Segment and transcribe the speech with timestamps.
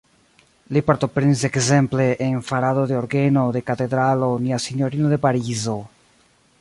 [0.77, 5.77] Li partoprenis ekzemple en farado de orgeno de Katedralo Nia Sinjorino de Parizo.